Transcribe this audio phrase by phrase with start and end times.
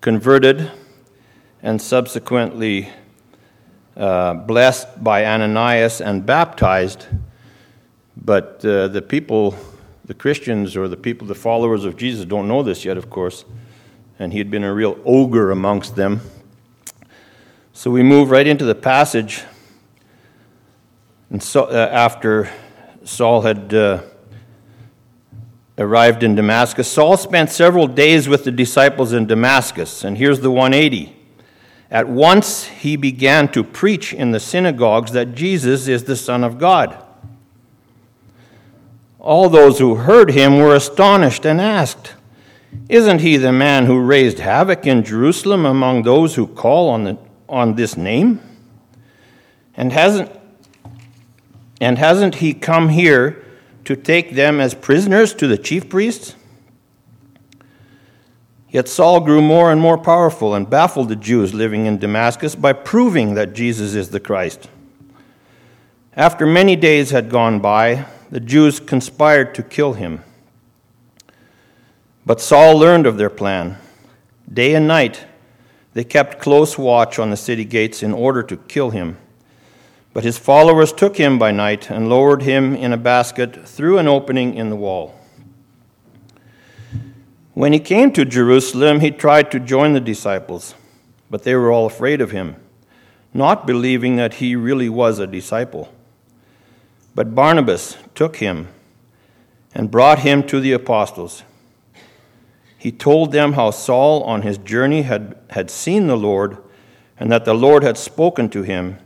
[0.00, 0.70] converted
[1.62, 2.88] and subsequently
[3.96, 7.06] uh, blessed by Ananias and baptized.
[8.16, 9.56] But uh, the people,
[10.04, 13.44] the Christians or the people, the followers of Jesus, don't know this yet, of course.
[14.18, 16.20] And he had been a real ogre amongst them.
[17.72, 19.42] So we move right into the passage.
[21.30, 22.50] And so, uh, after
[23.04, 24.02] Saul had uh,
[25.78, 30.04] arrived in Damascus, Saul spent several days with the disciples in Damascus.
[30.04, 31.14] And here's the 180.
[31.90, 36.58] At once he began to preach in the synagogues that Jesus is the Son of
[36.58, 37.02] God.
[39.18, 42.14] All those who heard him were astonished and asked,
[42.88, 47.18] Isn't he the man who raised havoc in Jerusalem among those who call on, the,
[47.48, 48.40] on this name?
[49.74, 50.30] And hasn't,
[51.80, 53.44] and hasn't he come here
[53.88, 56.34] to take them as prisoners to the chief priests?
[58.68, 62.74] Yet Saul grew more and more powerful and baffled the Jews living in Damascus by
[62.74, 64.68] proving that Jesus is the Christ.
[66.12, 70.22] After many days had gone by, the Jews conspired to kill him.
[72.26, 73.78] But Saul learned of their plan.
[74.52, 75.24] Day and night,
[75.94, 79.16] they kept close watch on the city gates in order to kill him.
[80.18, 84.08] But his followers took him by night and lowered him in a basket through an
[84.08, 85.14] opening in the wall.
[87.54, 90.74] When he came to Jerusalem, he tried to join the disciples,
[91.30, 92.56] but they were all afraid of him,
[93.32, 95.94] not believing that he really was a disciple.
[97.14, 98.66] But Barnabas took him
[99.72, 101.44] and brought him to the apostles.
[102.76, 106.58] He told them how Saul on his journey had, had seen the Lord
[107.20, 108.98] and that the Lord had spoken to him,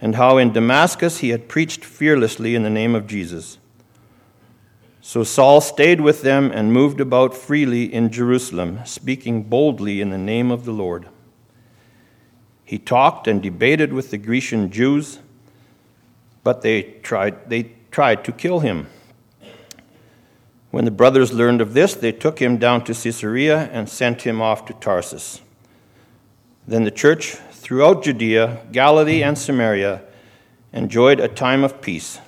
[0.00, 3.58] and how in Damascus he had preached fearlessly in the name of Jesus.
[5.00, 10.18] So Saul stayed with them and moved about freely in Jerusalem, speaking boldly in the
[10.18, 11.08] name of the Lord.
[12.64, 15.20] He talked and debated with the Grecian Jews,
[16.42, 18.88] but they tried, they tried to kill him.
[20.72, 24.42] When the brothers learned of this, they took him down to Caesarea and sent him
[24.42, 25.40] off to Tarsus.
[26.66, 30.00] Then the church throughout Judea, Galilee, and Samaria
[30.72, 32.20] enjoyed a time of peace.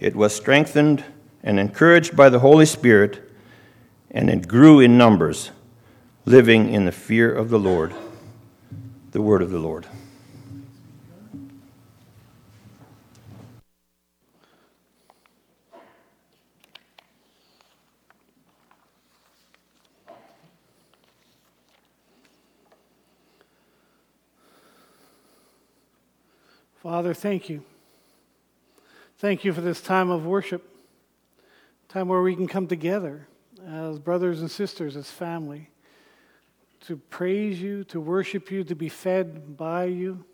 [0.00, 1.04] It was strengthened
[1.44, 3.22] and encouraged by the Holy Spirit,
[4.10, 5.52] and it grew in numbers,
[6.24, 7.94] living in the fear of the Lord.
[9.12, 9.86] The word of the Lord.
[26.90, 27.62] Father, thank you.
[29.18, 30.66] Thank you for this time of worship
[31.86, 33.28] time where we can come together
[33.66, 35.68] as brothers and sisters, as family,
[36.86, 40.24] to praise you, to worship you, to be fed by you.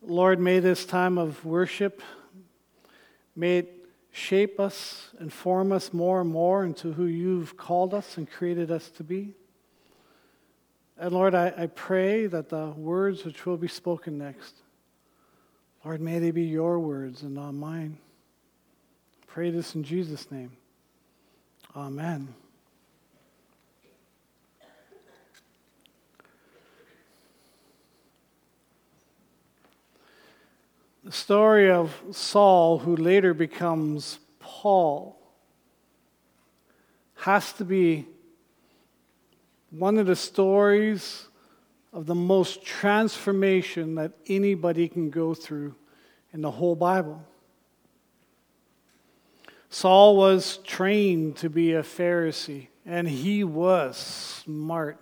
[0.00, 2.00] Lord, may this time of worship,
[3.36, 8.16] may it shape us and form us more and more into who you've called us
[8.16, 9.34] and created us to be.
[10.96, 14.62] And Lord, I, I pray that the words which will be spoken next,
[15.86, 17.96] Lord, may they be your words and not mine
[19.28, 20.50] pray this in Jesus' name.
[21.76, 22.34] Amen.
[31.04, 35.16] The story of Saul, who later becomes Paul,
[37.16, 38.08] has to be
[39.70, 41.28] one of the stories
[41.96, 45.74] of the most transformation that anybody can go through
[46.30, 47.24] in the whole Bible.
[49.70, 55.00] Saul was trained to be a Pharisee, and he was smart.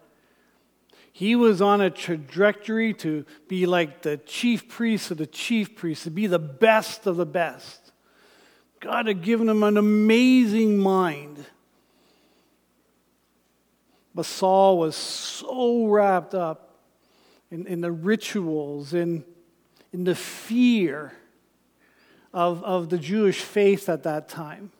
[1.11, 6.05] He was on a trajectory to be like the chief priest of the chief priests,
[6.05, 7.91] to be the best of the best.
[8.79, 11.45] God had given him an amazing mind.
[14.15, 16.71] But Saul was so wrapped up
[17.55, 19.25] in, in the rituals, in,
[19.93, 21.13] in the fear
[22.33, 24.73] of, of the Jewish faith at that time.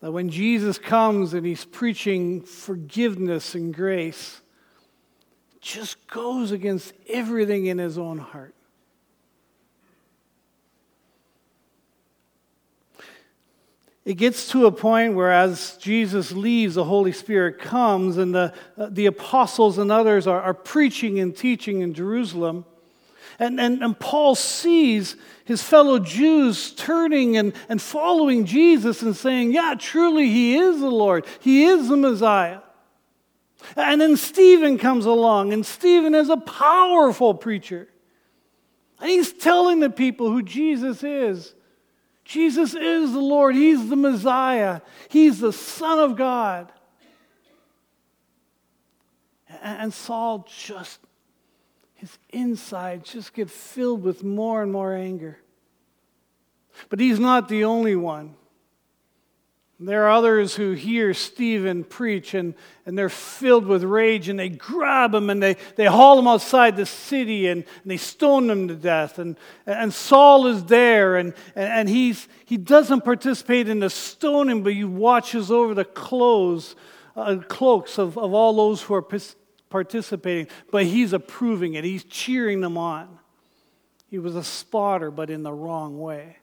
[0.00, 4.40] That when Jesus comes and he's preaching forgiveness and grace,
[5.60, 8.54] just goes against everything in his own heart.
[14.08, 18.54] It gets to a point where, as Jesus leaves, the Holy Spirit comes, and the,
[18.78, 22.64] uh, the apostles and others are, are preaching and teaching in Jerusalem.
[23.38, 29.52] And, and, and Paul sees his fellow Jews turning and, and following Jesus and saying,
[29.52, 32.60] Yeah, truly, he is the Lord, he is the Messiah.
[33.76, 37.88] And then Stephen comes along, and Stephen is a powerful preacher.
[39.00, 41.52] And he's telling the people who Jesus is.
[42.28, 46.70] Jesus is the Lord, He's the Messiah, He's the Son of God.
[49.62, 51.00] And Saul just,
[51.94, 55.38] his insides just get filled with more and more anger.
[56.90, 58.36] But he's not the only one.
[59.80, 62.54] There are others who hear Stephen preach and,
[62.84, 66.76] and they're filled with rage and they grab him and they, they haul him outside
[66.76, 69.20] the city and, and they stone him to death.
[69.20, 69.36] And,
[69.66, 74.82] and Saul is there and, and he's, he doesn't participate in the stoning, but he
[74.82, 76.74] watches over the clothes,
[77.14, 79.06] uh, cloaks of, of all those who are
[79.70, 80.48] participating.
[80.72, 83.20] But he's approving it, he's cheering them on.
[84.08, 86.38] He was a spotter, but in the wrong way.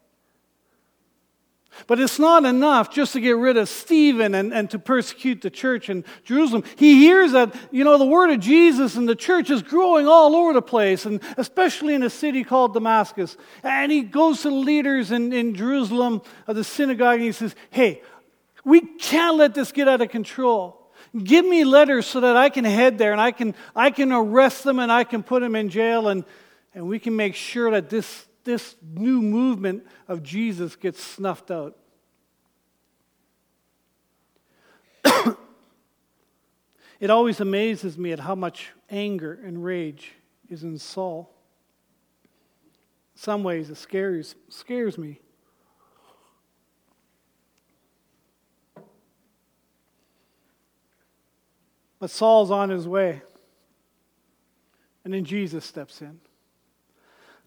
[1.87, 5.49] But it's not enough just to get rid of Stephen and, and to persecute the
[5.49, 6.63] church in Jerusalem.
[6.75, 10.35] He hears that, you know, the word of Jesus and the church is growing all
[10.35, 13.37] over the place, and especially in a city called Damascus.
[13.63, 17.55] And he goes to the leaders in, in Jerusalem of the synagogue and he says,
[17.69, 18.01] Hey,
[18.63, 20.81] we can't let this get out of control.
[21.23, 24.63] Give me letters so that I can head there and I can, I can arrest
[24.63, 26.25] them and I can put them in jail and,
[26.73, 31.77] and we can make sure that this this new movement of Jesus gets snuffed out.
[36.99, 40.13] it always amazes me at how much anger and rage
[40.49, 41.33] is in Saul.
[43.15, 45.19] In some ways, it scares, scares me.
[51.99, 53.21] But Saul's on his way.
[55.03, 56.19] And then Jesus steps in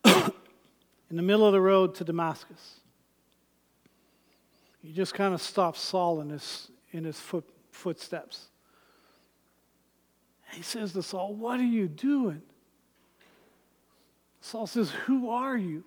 [1.11, 2.81] in the middle of the road to Damascus.
[4.83, 8.47] He just kind of stops Saul in his, in his foot, footsteps.
[10.53, 12.43] he says to Saul, What are you doing?
[14.41, 15.85] Saul says, Who are you?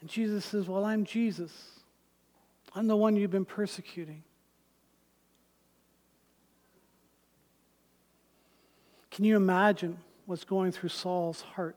[0.00, 1.52] And Jesus says, Well, I'm Jesus.
[2.74, 4.22] I'm the one you've been persecuting.
[9.18, 11.74] Can you imagine what's going through Saul's heart?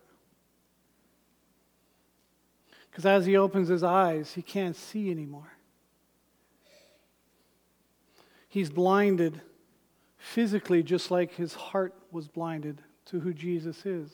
[2.88, 5.52] Because as he opens his eyes, he can't see anymore.
[8.48, 9.42] He's blinded
[10.20, 14.12] physically, just like his heart was blinded to who Jesus is.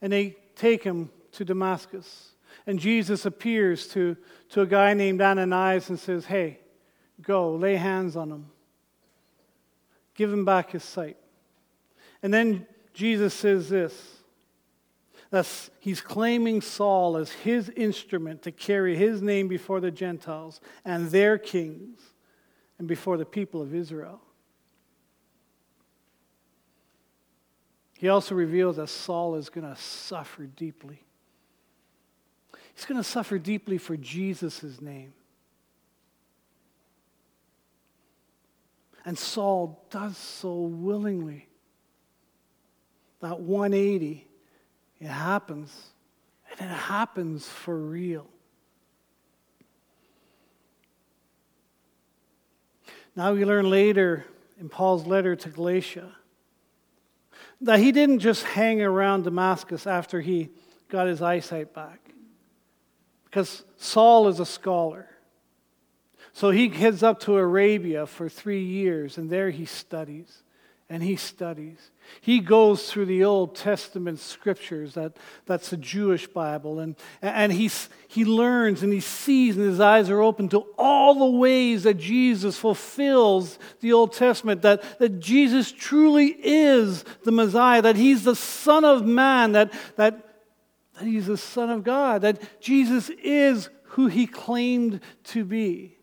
[0.00, 2.36] And they take him to Damascus.
[2.68, 4.16] And Jesus appears to,
[4.50, 6.60] to a guy named Ananias and says, Hey,
[7.20, 8.46] go, lay hands on him,
[10.14, 11.16] give him back his sight.
[12.22, 13.94] And then Jesus says this.
[15.30, 21.10] That's, he's claiming Saul as his instrument to carry his name before the Gentiles and
[21.10, 22.00] their kings
[22.78, 24.20] and before the people of Israel.
[27.98, 31.02] He also reveals that Saul is going to suffer deeply.
[32.74, 35.14] He's going to suffer deeply for Jesus' name.
[39.04, 41.48] And Saul does so willingly
[43.22, 44.26] that 180,
[45.00, 45.74] it happens.
[46.58, 48.26] And it happens for real.
[53.16, 54.26] Now we learn later
[54.60, 56.14] in Paul's letter to Galatia
[57.62, 60.50] that he didn't just hang around Damascus after he
[60.88, 62.00] got his eyesight back.
[63.24, 65.08] Because Saul is a scholar.
[66.32, 70.42] So he heads up to Arabia for three years, and there he studies
[70.92, 71.91] and he studies.
[72.20, 75.16] He goes through the Old Testament scriptures, that,
[75.46, 77.70] that's the Jewish Bible, and, and he,
[78.08, 81.94] he learns and he sees, and his eyes are open to all the ways that
[81.94, 88.36] Jesus fulfills the Old Testament, that, that Jesus truly is the Messiah, that he's the
[88.36, 90.44] Son of Man, that, that,
[90.94, 95.98] that he's the Son of God, that Jesus is who he claimed to be.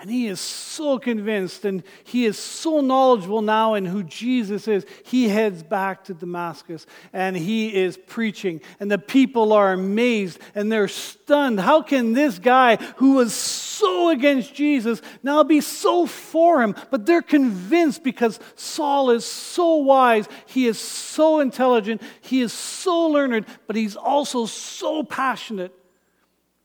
[0.00, 4.86] And he is so convinced and he is so knowledgeable now in who Jesus is.
[5.04, 8.62] He heads back to Damascus and he is preaching.
[8.80, 11.60] And the people are amazed and they're stunned.
[11.60, 16.74] How can this guy who was so against Jesus now be so for him?
[16.90, 23.08] But they're convinced because Saul is so wise, he is so intelligent, he is so
[23.08, 25.74] learned, but he's also so passionate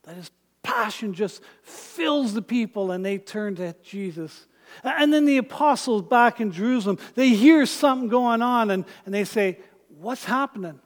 [0.03, 0.31] that his
[0.65, 4.47] passion just fills the people and they turn to Jesus.
[4.83, 9.23] And then the apostles back in Jerusalem, they hear something going on and, and they
[9.23, 9.59] say,
[9.97, 10.79] What's happening?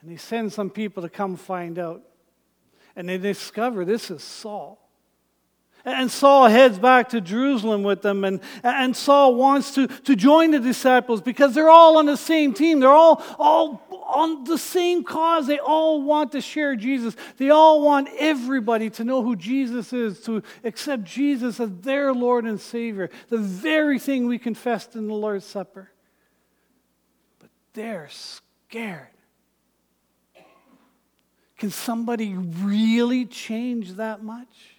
[0.00, 2.02] And they send some people to come find out.
[2.94, 4.86] And they discover this is Saul.
[5.84, 10.50] And Saul heads back to Jerusalem with them, and, and Saul wants to, to join
[10.50, 12.80] the disciples because they're all on the same team.
[12.80, 13.85] They're all, all
[14.16, 15.46] on the same cause.
[15.46, 17.14] They all want to share Jesus.
[17.36, 22.46] They all want everybody to know who Jesus is, to accept Jesus as their Lord
[22.46, 25.90] and Savior, the very thing we confessed in the Lord's Supper.
[27.38, 29.08] But they're scared.
[31.58, 34.76] Can somebody really change that much?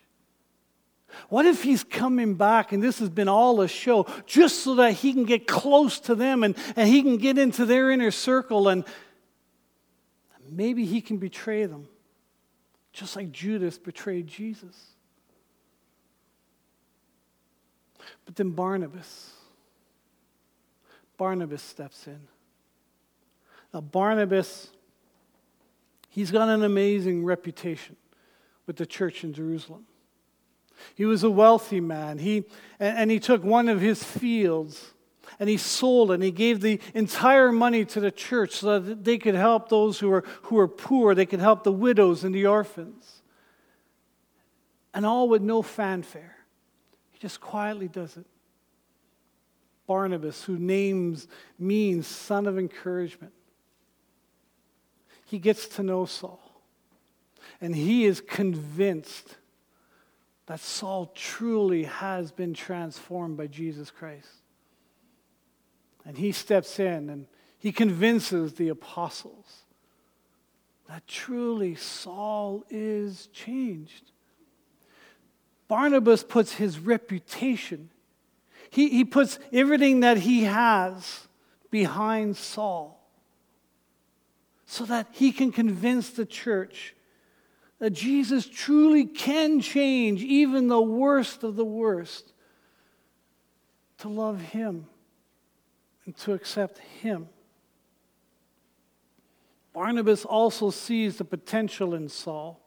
[1.29, 4.94] What if he's coming back and this has been all a show just so that
[4.94, 8.67] he can get close to them and, and he can get into their inner circle
[8.67, 8.84] and
[10.50, 11.88] maybe he can betray them,
[12.94, 14.94] just like Judas betrayed Jesus?
[18.25, 19.32] But then Barnabas,
[21.18, 22.20] Barnabas steps in.
[23.74, 24.70] Now, Barnabas,
[26.10, 27.96] he's got an amazing reputation
[28.66, 29.86] with the church in Jerusalem.
[30.96, 32.20] He was a wealthy man.
[32.20, 32.46] He,
[32.80, 34.94] and he took one of his fields
[35.39, 39.17] and he sold and he gave the entire money to the church so that they
[39.17, 41.13] could help those who were, who were poor.
[41.13, 43.22] They could help the widows and the orphans.
[44.94, 46.36] And all with no fanfare.
[47.12, 48.25] He just quietly does it.
[49.86, 51.27] Barnabas, who names
[51.58, 53.34] means son of encouragement,
[55.25, 56.41] he gets to know Saul.
[57.62, 59.38] And he is convinced
[60.48, 64.27] that Saul truly has been transformed by Jesus Christ.
[66.08, 67.28] And he steps in and
[67.60, 69.64] he convinces the apostles
[70.88, 74.12] that truly Saul is changed.
[75.68, 77.90] Barnabas puts his reputation,
[78.70, 81.28] he, he puts everything that he has
[81.70, 83.06] behind Saul
[84.66, 86.96] so that he can convince the church
[87.80, 92.34] that Jesus truly can change even the worst of the worst
[94.00, 94.88] to love Him
[96.08, 97.30] and to accept Him.
[99.74, 102.60] Barnabas also sees the potential in Saul.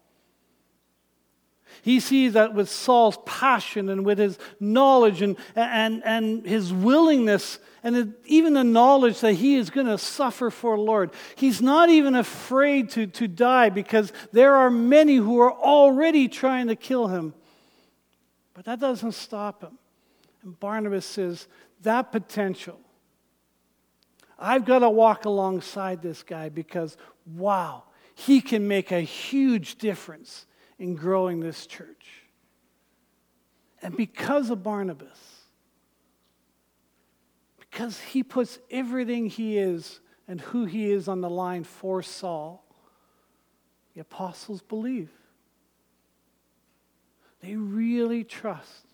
[1.82, 7.58] He sees that with Saul's passion and with his knowledge and, and, and his willingness
[7.82, 11.10] and even the knowledge that he is going to suffer for Lord.
[11.34, 16.68] He's not even afraid to, to die because there are many who are already trying
[16.68, 17.34] to kill him.
[18.52, 19.78] But that doesn't stop him.
[20.42, 21.48] And Barnabas says,
[21.82, 22.78] that potential,
[24.40, 30.46] I've got to walk alongside this guy because, wow, he can make a huge difference
[30.78, 32.24] in growing this church.
[33.82, 35.18] And because of Barnabas,
[37.58, 42.64] because he puts everything he is and who he is on the line for Saul,
[43.94, 45.10] the apostles believe.
[47.42, 48.86] They really trust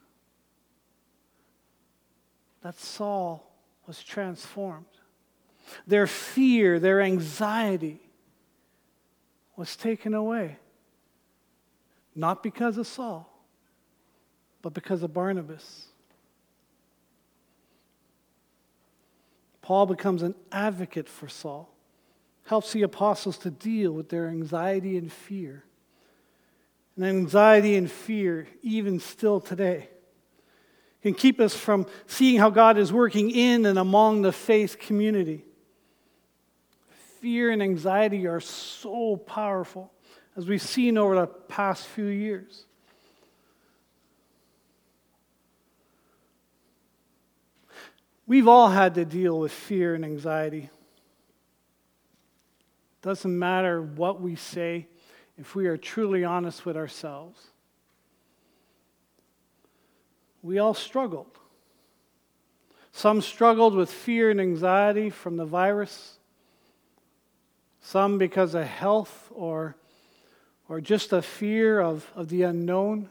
[2.62, 3.52] that Saul
[3.86, 4.86] was transformed.
[5.86, 8.00] Their fear, their anxiety
[9.56, 10.58] was taken away.
[12.14, 13.30] Not because of Saul,
[14.62, 15.86] but because of Barnabas.
[19.60, 21.68] Paul becomes an advocate for Saul,
[22.44, 25.64] helps the apostles to deal with their anxiety and fear.
[26.94, 29.88] And anxiety and fear, even still today,
[31.02, 35.44] can keep us from seeing how God is working in and among the faith community.
[37.26, 39.92] Fear and anxiety are so powerful
[40.36, 42.66] as we've seen over the past few years.
[48.28, 50.70] We've all had to deal with fear and anxiety.
[53.02, 54.86] Doesn't matter what we say
[55.36, 57.48] if we are truly honest with ourselves.
[60.42, 61.40] We all struggled.
[62.92, 66.15] Some struggled with fear and anxiety from the virus,
[67.86, 69.76] some because of health or
[70.68, 73.08] or just a fear of, of the unknown.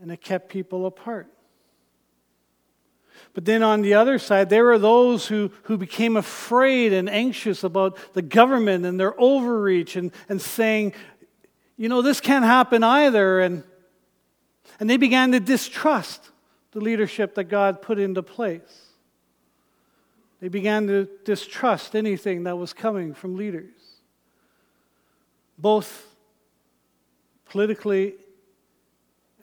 [0.00, 1.28] And it kept people apart.
[3.32, 7.64] But then on the other side, there were those who, who became afraid and anxious
[7.64, 10.92] about the government and their overreach and, and saying,
[11.78, 13.40] you know, this can't happen either.
[13.40, 13.64] And,
[14.78, 16.30] and they began to distrust
[16.72, 18.85] the leadership that God put into place.
[20.40, 23.72] They began to distrust anything that was coming from leaders
[25.58, 26.14] both
[27.46, 28.14] politically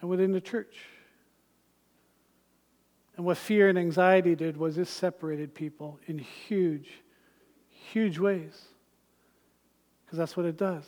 [0.01, 0.85] and within the church.
[3.15, 6.89] And what fear and anxiety did was it separated people in huge,
[7.69, 8.59] huge ways.
[10.05, 10.85] Because that's what it does.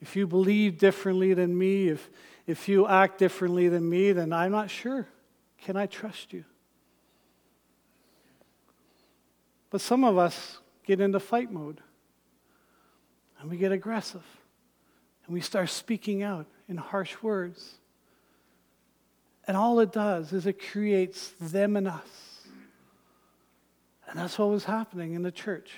[0.00, 2.10] if you believe differently than me, if,
[2.44, 5.06] if you act differently than me, then I'm not sure.
[5.58, 6.44] Can I trust you?
[9.72, 11.80] But some of us get into fight mode
[13.40, 14.22] and we get aggressive
[15.24, 17.78] and we start speaking out in harsh words.
[19.48, 22.46] And all it does is it creates them and us.
[24.06, 25.72] And that's what was happening in the church.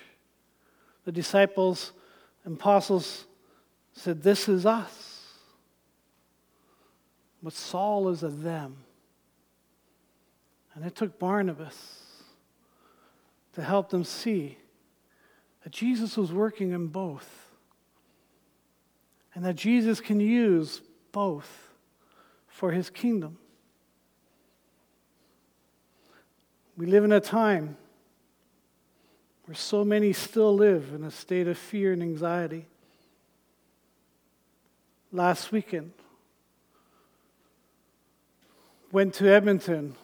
[1.05, 1.93] The disciples
[2.45, 3.27] and apostles
[3.93, 5.23] said, This is us.
[7.41, 8.77] But Saul is a them.
[10.75, 12.04] And it took Barnabas
[13.55, 14.59] to help them see
[15.63, 17.29] that Jesus was working in both.
[19.35, 20.81] And that Jesus can use
[21.11, 21.73] both
[22.47, 23.39] for his kingdom.
[26.77, 27.77] We live in a time
[29.47, 32.67] where so many still live in a state of fear and anxiety.
[35.13, 35.93] Last weekend,
[38.91, 39.95] went to Edmonton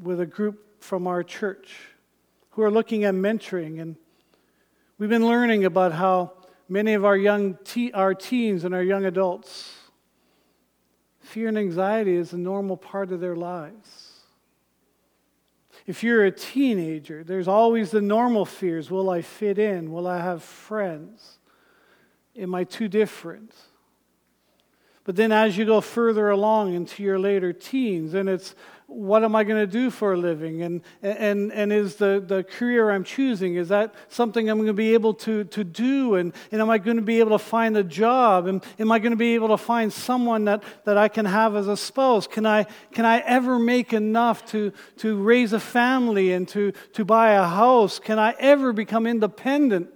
[0.00, 1.93] with a group from our church
[2.54, 3.96] who are looking at mentoring and
[4.98, 6.32] we've been learning about how
[6.68, 9.74] many of our young te- our teens and our young adults
[11.20, 14.14] fear and anxiety is a normal part of their lives
[15.86, 19.92] if you're a teenager, there's always the normal fears Will I fit in?
[19.92, 21.38] Will I have friends?
[22.36, 23.54] Am I too different?
[25.04, 28.54] But then as you go further along into your later teens, and it's
[28.94, 30.62] what am I going to do for a living?
[30.62, 34.72] And, and, and is the, the career I'm choosing, is that something I'm going to
[34.72, 36.14] be able to, to do?
[36.14, 38.46] And, and am I going to be able to find a job?
[38.46, 41.56] And am I going to be able to find someone that, that I can have
[41.56, 42.26] as a spouse?
[42.26, 47.04] Can I, can I ever make enough to, to raise a family and to, to
[47.04, 47.98] buy a house?
[47.98, 49.90] Can I ever become independent?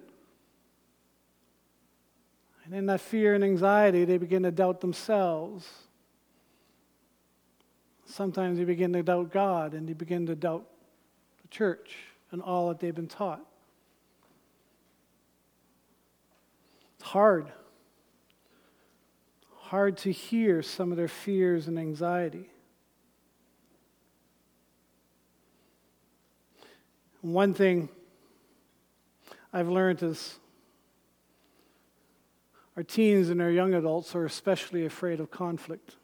[2.65, 5.67] And in that fear and anxiety, they begin to doubt themselves.
[8.09, 10.67] Sometimes they begin to doubt God and they begin to doubt
[11.43, 11.95] the church
[12.31, 13.45] and all that they've been taught.
[16.97, 17.53] It's hard.
[19.57, 22.49] Hard to hear some of their fears and anxiety.
[27.21, 27.91] One thing
[29.53, 30.39] I've learned is
[32.75, 35.97] our teens and our young adults are especially afraid of conflict.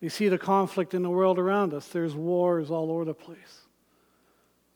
[0.00, 1.88] You see the conflict in the world around us.
[1.88, 3.62] There's wars all over the place.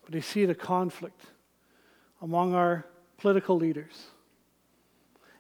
[0.05, 1.21] But you see the conflict
[2.23, 2.87] among our
[3.19, 4.07] political leaders.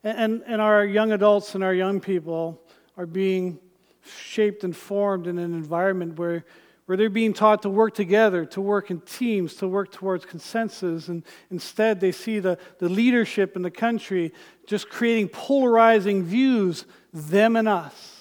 [0.04, 2.60] And, and, and, our young adults and our young people
[2.96, 3.58] are being
[4.02, 6.44] shaped and formed in an environment where,
[6.86, 11.08] where they're being taught to work together, to work in teams, to work towards consensus.
[11.08, 14.32] And instead, they see the, the leadership in the country
[14.66, 18.19] just creating polarizing views, them and us.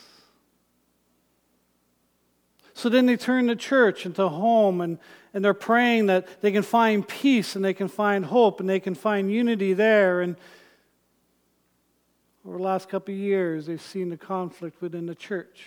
[2.80, 5.00] So then they turn to church and to home and,
[5.34, 8.80] and they're praying that they can find peace and they can find hope and they
[8.80, 10.22] can find unity there.
[10.22, 10.38] And
[12.48, 15.66] over the last couple of years, they've seen the conflict within the church,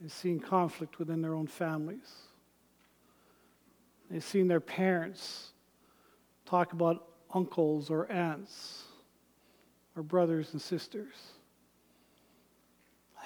[0.00, 2.12] they've seen conflict within their own families,
[4.10, 5.52] they've seen their parents
[6.44, 8.82] talk about uncles or aunts
[9.94, 11.14] or brothers and sisters.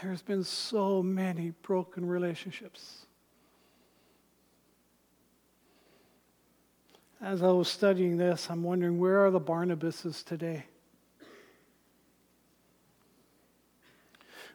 [0.02, 3.04] There's been so many broken relationships.
[7.20, 10.64] As I was studying this, I'm wondering where are the Barnabases today?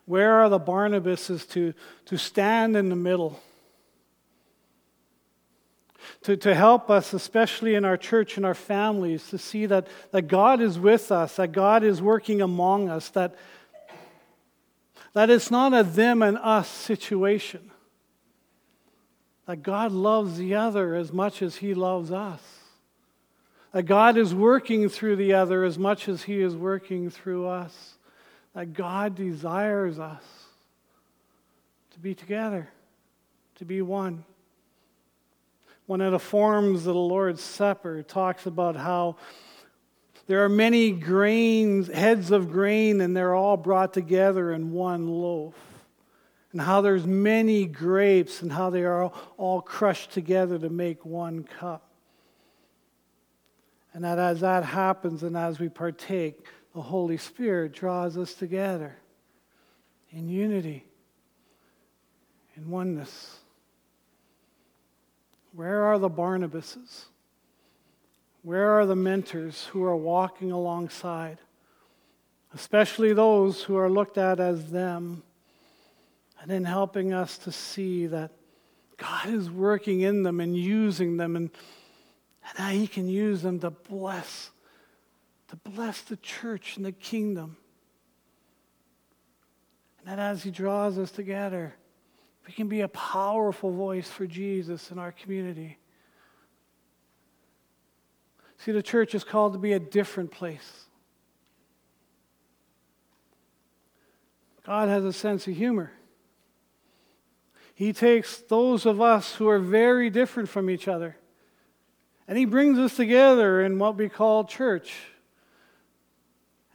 [0.08, 1.73] Where are the Barnabases to,
[2.05, 3.39] to stand in the middle?
[6.23, 10.23] To, to help us, especially in our church and our families, to see that, that
[10.23, 13.36] God is with us, that God is working among us, that,
[15.15, 17.71] that it's not a them and us situation.
[19.45, 22.41] That God loves the other as much as He loves us.
[23.71, 27.93] That God is working through the other as much as He is working through us.
[28.54, 30.23] That God desires us
[31.91, 32.67] to be together,
[33.56, 34.25] to be one.
[35.86, 39.15] One of the forms of the Lord's Supper talks about how
[40.27, 45.55] there are many grains, heads of grain, and they're all brought together in one loaf.
[46.51, 51.43] And how there's many grapes and how they are all crushed together to make one
[51.43, 51.89] cup.
[53.93, 58.95] And that as that happens and as we partake, the Holy Spirit draws us together
[60.11, 60.85] in unity,
[62.55, 63.38] in oneness.
[65.53, 67.05] Where are the Barnabases?
[68.45, 71.39] Where are the mentors who are walking alongside?
[72.53, 75.23] Especially those who are looked at as them,
[76.39, 78.34] and in helping us to see that
[78.97, 81.49] God is working in them and using them, and,
[82.47, 84.51] and how He can use them to bless,
[85.47, 87.58] to bless the church and the kingdom.
[89.97, 91.73] And that as He draws us together,
[92.45, 95.79] we can be a powerful voice for Jesus in our community.
[98.57, 100.85] See, the church is called to be a different place.
[104.65, 105.91] God has a sense of humor.
[107.75, 111.17] He takes those of us who are very different from each other
[112.27, 114.95] and He brings us together in what we call church.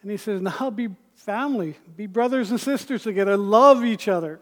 [0.02, 4.40] And He says, now be family, be brothers and sisters together, love each other.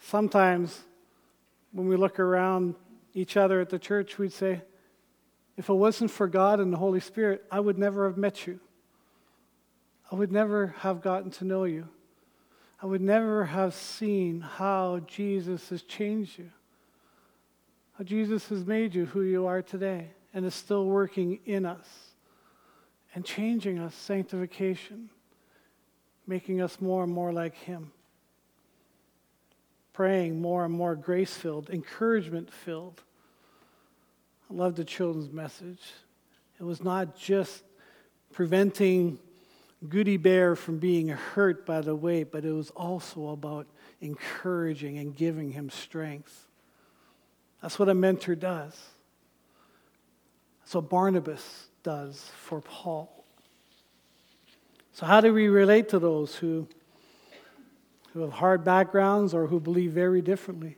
[0.00, 0.80] Sometimes
[1.72, 2.74] when we look around
[3.18, 4.62] each other at the church, we'd say,
[5.56, 8.60] if it wasn't for God and the Holy Spirit, I would never have met you.
[10.10, 11.88] I would never have gotten to know you.
[12.80, 16.50] I would never have seen how Jesus has changed you,
[17.98, 21.86] how Jesus has made you who you are today and is still working in us
[23.14, 25.10] and changing us, sanctification,
[26.24, 27.90] making us more and more like Him,
[29.92, 33.02] praying more and more grace filled, encouragement filled.
[34.50, 35.82] I love the children's message.
[36.58, 37.62] It was not just
[38.32, 39.18] preventing
[39.88, 43.66] Goody Bear from being hurt by the weight, but it was also about
[44.00, 46.46] encouraging and giving him strength.
[47.62, 48.76] That's what a mentor does.
[50.60, 53.24] That's what Barnabas does for Paul.
[54.92, 56.66] So, how do we relate to those who,
[58.12, 60.76] who have hard backgrounds or who believe very differently?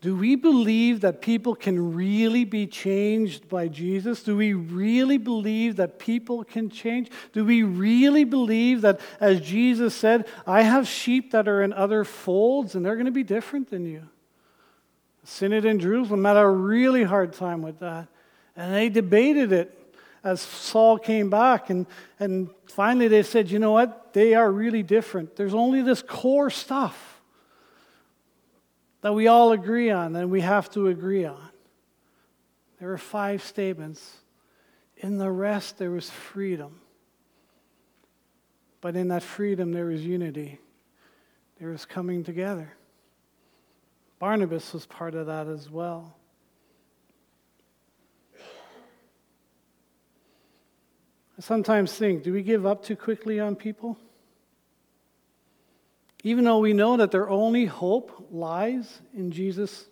[0.00, 4.22] Do we believe that people can really be changed by Jesus?
[4.22, 7.10] Do we really believe that people can change?
[7.34, 12.04] Do we really believe that, as Jesus said, I have sheep that are in other
[12.04, 14.08] folds and they're going to be different than you?
[15.24, 18.08] Synod in Jerusalem had a really hard time with that.
[18.56, 19.76] And they debated it
[20.24, 21.68] as Saul came back.
[21.68, 21.86] And,
[22.18, 24.14] and finally they said, you know what?
[24.14, 25.36] They are really different.
[25.36, 27.19] There's only this core stuff
[29.02, 31.48] that we all agree on and we have to agree on.
[32.78, 34.18] There are five statements.
[34.96, 36.80] In the rest, there was freedom.
[38.80, 40.58] But in that freedom, there was unity,
[41.58, 42.74] there was coming together.
[44.18, 46.14] Barnabas was part of that as well.
[51.38, 53.96] I sometimes think do we give up too quickly on people?
[56.22, 59.86] Even though we know that their only hope lies in Jesus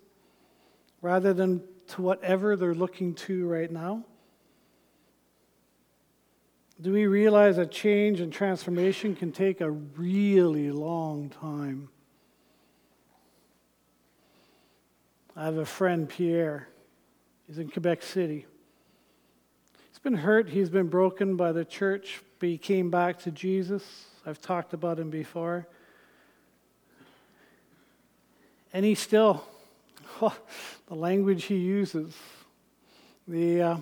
[1.01, 4.05] rather than to whatever they're looking to right now?
[6.81, 11.89] Do we realize that change and transformation can take a really long time?
[15.35, 16.69] I have a friend, Pierre.
[17.47, 18.47] He's in Quebec City.
[19.91, 24.07] He's been hurt, he's been broken by the church, but he came back to Jesus.
[24.25, 25.67] I've talked about him before.
[28.73, 29.45] And he still,
[30.23, 30.37] oh,
[30.87, 32.15] the language he uses,
[33.27, 33.77] the, uh,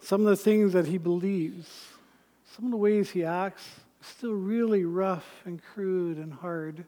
[0.00, 1.68] some of the things that he believes,
[2.54, 3.64] some of the ways he acts,
[4.00, 6.84] still really rough and crude and hard.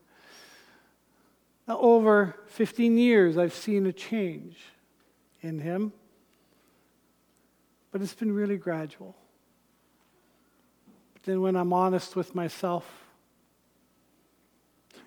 [1.66, 4.56] Now, over 15 years, I've seen a change
[5.40, 5.92] in him,
[7.92, 9.14] but it's been really gradual.
[11.12, 12.84] But then, when I'm honest with myself,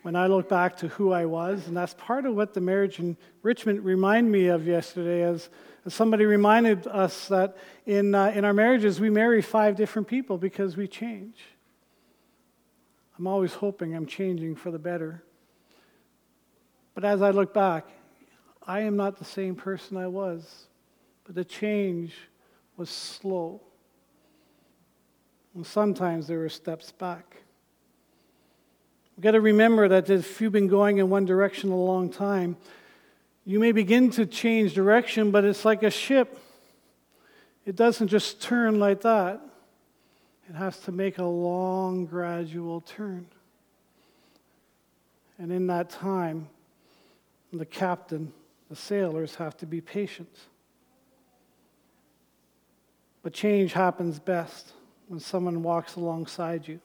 [0.04, 3.00] when I look back to who I was, and that's part of what the marriage
[3.00, 5.50] enrichment reminded me of yesterday, as,
[5.86, 10.38] as somebody reminded us that in, uh, in our marriages we marry five different people
[10.38, 11.38] because we change.
[13.18, 15.24] I'm always hoping I'm changing for the better.
[16.96, 17.88] But as I look back,
[18.68, 20.68] I am not the same person I was,
[21.24, 22.14] but the change
[22.76, 23.62] was slow.
[25.56, 27.38] And sometimes there were steps back.
[29.16, 32.58] We've got to remember that if you've been going in one direction a long time,
[33.46, 36.40] you may begin to change direction, but it's like a ship.
[37.66, 39.42] It doesn't just turn like that,
[40.50, 43.28] it has to make a long, gradual turn.
[45.38, 46.50] And in that time,
[47.52, 48.34] the captain,
[48.70, 50.36] the sailors have to be patient.
[53.22, 54.74] But change happens best
[55.08, 56.80] when someone walks alongside you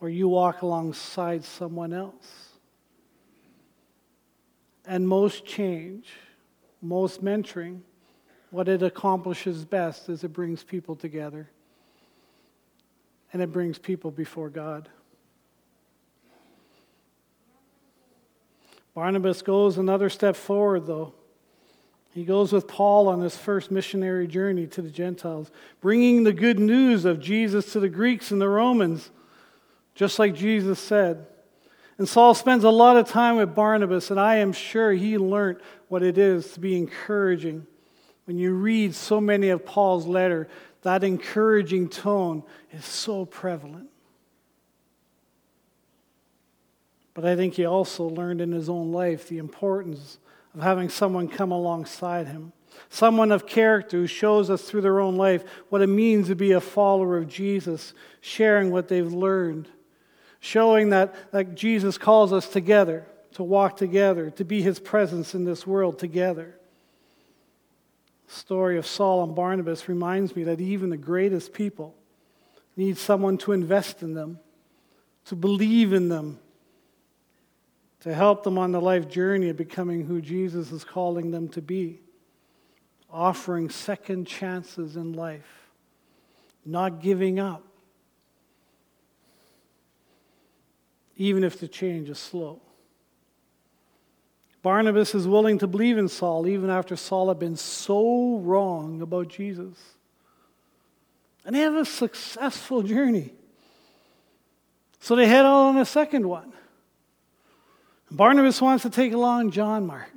[0.00, 2.50] or you walk alongside someone else.
[4.86, 6.06] And most change
[6.80, 7.80] most mentoring,
[8.50, 11.48] what it accomplishes best is it brings people together
[13.32, 14.88] and it brings people before God.
[18.94, 21.12] Barnabas goes another step forward, though.
[22.14, 26.58] He goes with Paul on his first missionary journey to the Gentiles, bringing the good
[26.58, 29.10] news of Jesus to the Greeks and the Romans,
[29.98, 31.26] just like Jesus said.
[31.98, 35.58] And Saul spends a lot of time with Barnabas, and I am sure he learned
[35.88, 37.66] what it is to be encouraging.
[38.24, 40.46] When you read so many of Paul's letter,
[40.82, 43.88] that encouraging tone is so prevalent.
[47.12, 50.18] But I think he also learned in his own life the importance
[50.54, 52.52] of having someone come alongside him.
[52.88, 56.52] Someone of character who shows us through their own life what it means to be
[56.52, 59.68] a follower of Jesus, sharing what they've learned,
[60.40, 65.44] showing that, that Jesus calls us together, to walk together, to be his presence in
[65.44, 66.58] this world together.
[68.28, 71.94] The story of Saul and Barnabas reminds me that even the greatest people
[72.76, 74.38] need someone to invest in them,
[75.26, 76.38] to believe in them,
[78.00, 81.60] to help them on the life journey of becoming who Jesus is calling them to
[81.60, 82.00] be,
[83.10, 85.70] offering second chances in life,
[86.64, 87.64] not giving up,
[91.18, 92.62] even if the change is slow.
[94.62, 99.28] Barnabas is willing to believe in Saul even after Saul had been so wrong about
[99.28, 99.76] Jesus.
[101.44, 103.32] And they have a successful journey.
[105.00, 106.52] So they head out on a second one.
[108.10, 110.12] Barnabas wants to take along John Mark.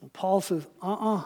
[0.00, 1.16] Well, Paul says, uh uh-uh.
[1.16, 1.24] uh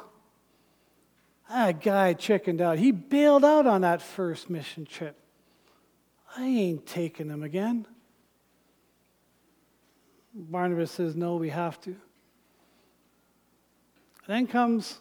[1.50, 2.78] That guy chickened out.
[2.78, 5.18] He bailed out on that first mission trip.
[6.36, 7.86] I ain't taking him again.
[10.34, 11.96] Barnabas says, No, we have to.
[14.26, 15.00] then comes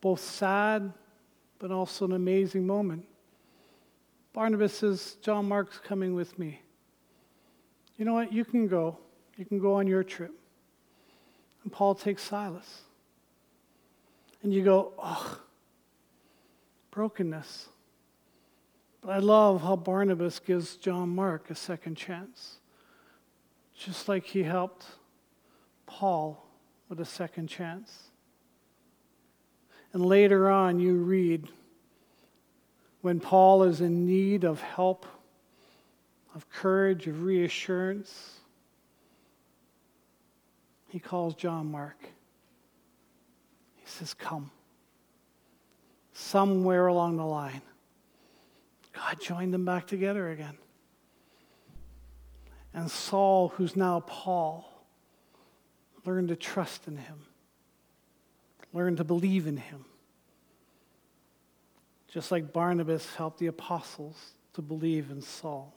[0.00, 0.92] both sad
[1.58, 3.04] but also an amazing moment.
[4.32, 6.60] Barnabas says, John Mark's coming with me
[7.98, 8.32] you know what?
[8.32, 8.96] You can go.
[9.36, 10.32] You can go on your trip.
[11.64, 12.82] And Paul takes Silas.
[14.42, 15.40] And you go, oh,
[16.92, 17.68] brokenness.
[19.02, 22.58] But I love how Barnabas gives John Mark a second chance.
[23.78, 24.86] Just like he helped
[25.86, 26.44] Paul
[26.88, 28.10] with a second chance.
[29.92, 31.48] And later on, you read
[33.00, 35.06] when Paul is in need of help
[36.34, 38.40] of courage, of reassurance.
[40.88, 42.00] He calls John Mark.
[43.76, 44.50] He says, Come.
[46.12, 47.62] Somewhere along the line,
[48.92, 50.56] God joined them back together again.
[52.74, 54.68] And Saul, who's now Paul,
[56.04, 57.18] learned to trust in him,
[58.72, 59.84] learned to believe in him.
[62.08, 64.16] Just like Barnabas helped the apostles
[64.54, 65.74] to believe in Saul.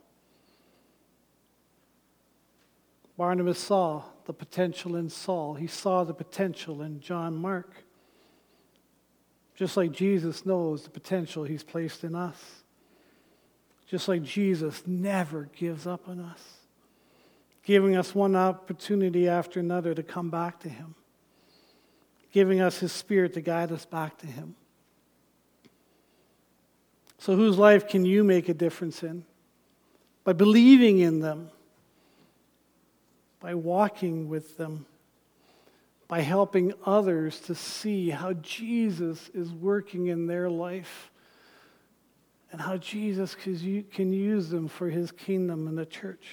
[3.17, 5.53] Barnabas saw the potential in Saul.
[5.53, 7.83] He saw the potential in John Mark.
[9.55, 12.63] Just like Jesus knows the potential he's placed in us.
[13.87, 16.41] Just like Jesus never gives up on us,
[17.63, 20.95] giving us one opportunity after another to come back to him,
[22.31, 24.55] giving us his spirit to guide us back to him.
[27.19, 29.25] So, whose life can you make a difference in?
[30.23, 31.51] By believing in them
[33.41, 34.85] by walking with them,
[36.07, 41.11] by helping others to see how Jesus is working in their life
[42.51, 46.27] and how Jesus can use them for his kingdom and the church.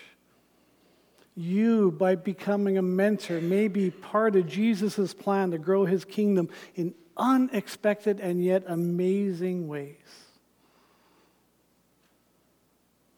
[1.38, 6.48] You, by becoming a mentor, may be part of Jesus' plan to grow his kingdom
[6.74, 9.94] in unexpected and yet amazing ways.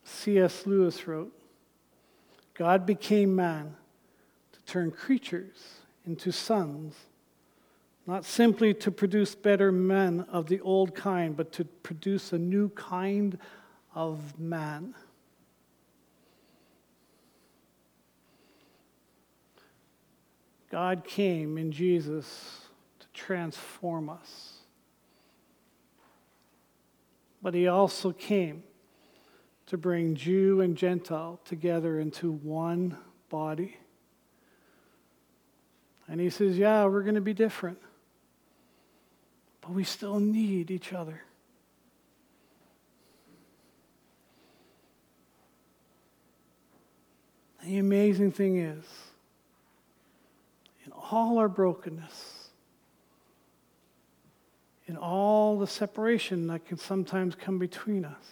[0.05, 0.67] C.S.
[0.67, 1.33] Lewis wrote
[2.53, 3.75] God became man
[4.53, 6.95] to turn creatures into sons,
[8.07, 12.69] not simply to produce better men of the old kind, but to produce a new
[12.69, 13.39] kind
[13.95, 14.95] of man.
[20.71, 22.61] God came in Jesus
[23.01, 24.55] to transform us.
[27.43, 28.63] But he also came
[29.67, 32.97] to bring Jew and Gentile together into one
[33.29, 33.77] body.
[36.07, 37.79] And he says, Yeah, we're going to be different.
[39.61, 41.23] But we still need each other.
[47.65, 48.85] The amazing thing is,
[51.11, 52.49] all our brokenness,
[54.87, 58.25] in all the separation that can sometimes come between us.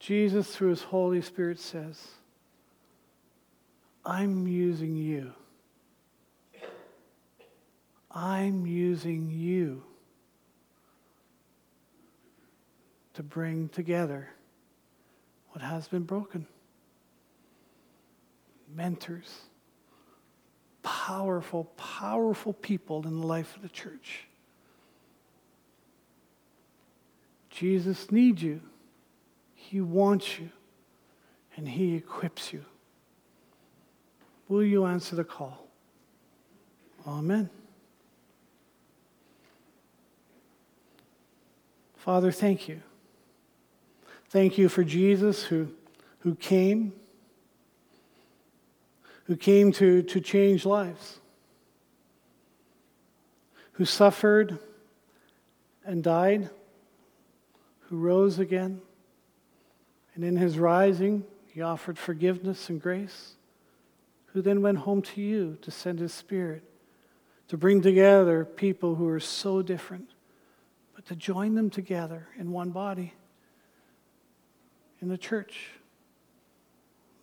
[0.00, 2.00] Jesus, through his Holy Spirit, says,
[4.04, 5.32] I'm using you.
[8.10, 9.82] I'm using you
[13.14, 14.28] to bring together
[15.50, 16.46] what has been broken.
[18.74, 19.28] Mentors,
[21.08, 24.26] powerful, powerful people in the life of the church.
[27.48, 28.60] Jesus needs you.
[29.54, 30.50] He wants you.
[31.56, 32.62] And He equips you.
[34.48, 35.66] Will you answer the call?
[37.06, 37.48] Amen.
[41.96, 42.82] Father, thank you.
[44.28, 45.68] Thank you for Jesus who,
[46.18, 46.92] who came,
[49.28, 51.20] who came to, to change lives,
[53.72, 54.58] who suffered
[55.84, 56.50] and died,
[57.82, 58.80] who rose again,
[60.14, 63.34] and in his rising, he offered forgiveness and grace,
[64.32, 66.64] who then went home to you to send his spirit
[67.48, 70.10] to bring together people who are so different,
[70.94, 73.14] but to join them together in one body
[75.00, 75.70] in the church,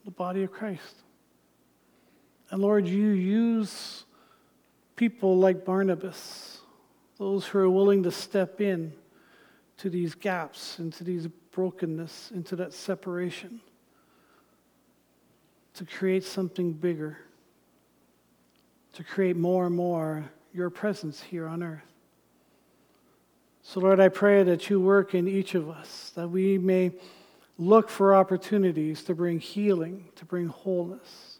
[0.03, 0.95] the body of Christ.
[2.49, 4.05] And Lord, you use
[4.95, 6.59] people like Barnabas,
[7.17, 8.93] those who are willing to step in
[9.77, 13.61] to these gaps, into these brokenness, into that separation,
[15.73, 17.17] to create something bigger,
[18.93, 21.81] to create more and more your presence here on earth.
[23.63, 26.91] So, Lord, I pray that you work in each of us, that we may
[27.57, 31.34] look for opportunities to bring healing, to bring wholeness,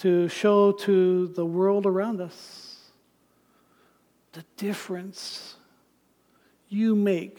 [0.00, 2.90] to show to the world around us
[4.32, 5.56] the difference
[6.70, 7.38] you make.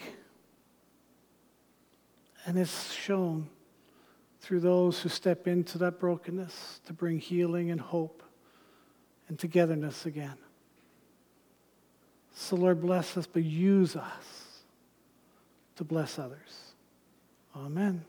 [2.44, 3.48] And it's shown
[4.40, 8.22] through those who step into that brokenness to bring healing and hope
[9.28, 10.36] and togetherness again.
[12.34, 14.62] So, Lord, bless us, but use us
[15.76, 16.74] to bless others.
[17.56, 18.04] Amen.